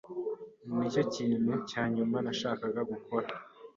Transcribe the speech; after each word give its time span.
Nicyo 0.75 1.01
kintu 1.15 1.53
cya 1.69 1.83
nyuma 1.95 2.17
nashakaga 2.25 2.81
gukora. 2.91 3.27